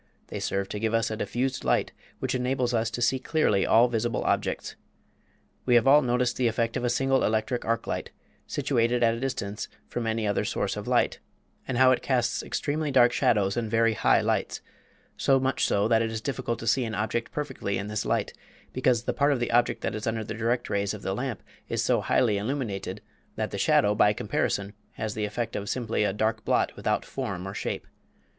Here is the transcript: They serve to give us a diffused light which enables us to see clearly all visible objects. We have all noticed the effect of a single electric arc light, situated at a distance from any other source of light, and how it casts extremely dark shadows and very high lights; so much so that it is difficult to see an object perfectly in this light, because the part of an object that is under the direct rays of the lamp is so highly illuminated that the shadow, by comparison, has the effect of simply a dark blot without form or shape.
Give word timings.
They 0.29 0.39
serve 0.39 0.67
to 0.69 0.79
give 0.79 0.95
us 0.95 1.11
a 1.11 1.15
diffused 1.15 1.63
light 1.63 1.91
which 2.17 2.33
enables 2.33 2.73
us 2.73 2.89
to 2.89 3.03
see 3.03 3.19
clearly 3.19 3.67
all 3.67 3.87
visible 3.87 4.23
objects. 4.23 4.75
We 5.67 5.75
have 5.75 5.85
all 5.87 6.01
noticed 6.01 6.37
the 6.37 6.47
effect 6.47 6.75
of 6.75 6.83
a 6.83 6.89
single 6.89 7.23
electric 7.23 7.65
arc 7.65 7.85
light, 7.85 8.09
situated 8.47 9.03
at 9.03 9.13
a 9.13 9.19
distance 9.19 9.67
from 9.87 10.07
any 10.07 10.25
other 10.25 10.43
source 10.43 10.75
of 10.75 10.87
light, 10.87 11.19
and 11.67 11.77
how 11.77 11.91
it 11.91 12.01
casts 12.01 12.41
extremely 12.41 12.89
dark 12.89 13.13
shadows 13.13 13.55
and 13.55 13.69
very 13.69 13.93
high 13.93 14.21
lights; 14.21 14.61
so 15.17 15.39
much 15.39 15.65
so 15.67 15.87
that 15.87 16.01
it 16.01 16.09
is 16.09 16.19
difficult 16.19 16.57
to 16.57 16.65
see 16.65 16.83
an 16.83 16.95
object 16.95 17.31
perfectly 17.31 17.77
in 17.77 17.85
this 17.85 18.03
light, 18.03 18.33
because 18.73 19.03
the 19.03 19.13
part 19.13 19.31
of 19.31 19.39
an 19.39 19.51
object 19.51 19.81
that 19.81 19.93
is 19.93 20.07
under 20.07 20.23
the 20.23 20.33
direct 20.33 20.67
rays 20.67 20.95
of 20.95 21.03
the 21.03 21.13
lamp 21.13 21.43
is 21.69 21.83
so 21.83 22.01
highly 22.01 22.39
illuminated 22.39 23.01
that 23.35 23.51
the 23.51 23.57
shadow, 23.59 23.93
by 23.93 24.13
comparison, 24.13 24.73
has 24.93 25.13
the 25.13 25.25
effect 25.25 25.55
of 25.55 25.69
simply 25.69 26.03
a 26.03 26.11
dark 26.11 26.43
blot 26.43 26.75
without 26.75 27.05
form 27.05 27.47
or 27.47 27.53
shape. 27.53 27.85